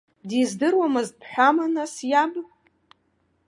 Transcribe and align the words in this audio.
Диздыруамызт 0.29 1.13
бҳәама, 1.21 1.65
нас 1.75 1.93
иаб? 2.11 2.33